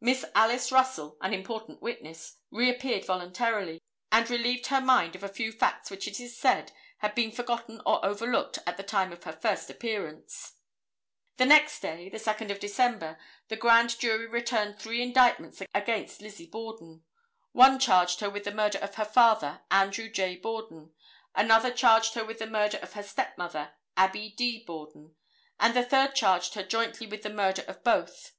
Miss 0.00 0.24
Alice 0.34 0.72
Russell, 0.72 1.18
an 1.20 1.34
important 1.34 1.82
witness, 1.82 2.38
reappeared 2.50 3.04
voluntarily, 3.04 3.82
and 4.10 4.30
relieved 4.30 4.68
her 4.68 4.80
mind 4.80 5.14
of 5.14 5.22
a 5.22 5.28
few 5.28 5.52
facts 5.52 5.90
which 5.90 6.08
it 6.08 6.18
is 6.18 6.34
said, 6.38 6.72
had 7.00 7.14
been 7.14 7.30
forgotten 7.30 7.82
or 7.84 8.02
overlooked 8.02 8.58
at 8.66 8.78
the 8.78 8.82
time 8.82 9.12
of 9.12 9.24
her 9.24 9.32
first 9.34 9.68
appearance. 9.68 10.54
The 11.36 11.44
next 11.44 11.80
day, 11.80 12.08
the 12.08 12.16
2d 12.16 12.50
of 12.50 12.60
December, 12.60 13.18
the 13.48 13.56
grand 13.58 13.98
jury 14.00 14.26
returned 14.26 14.78
three 14.78 15.02
indictments 15.02 15.60
against 15.74 16.22
Lizzie 16.22 16.48
Borden. 16.48 17.04
One 17.52 17.78
charged 17.78 18.20
her 18.20 18.30
with 18.30 18.44
the 18.44 18.54
murder 18.54 18.78
of 18.78 18.94
her 18.94 19.04
father, 19.04 19.60
Andrew 19.70 20.08
J. 20.08 20.36
Borden, 20.36 20.94
another 21.34 21.70
charged 21.70 22.14
her 22.14 22.24
with 22.24 22.38
the 22.38 22.46
murder 22.46 22.78
of 22.78 22.94
her 22.94 23.02
stepmother, 23.02 23.74
Abbie 23.98 24.32
D. 24.34 24.64
Borden, 24.64 25.14
and 25.60 25.76
the 25.76 25.84
third 25.84 26.14
charged 26.14 26.54
her 26.54 26.62
jointly 26.62 27.06
with 27.06 27.22
the 27.22 27.28
murder 27.28 27.64
of 27.68 27.84
both. 27.84 28.32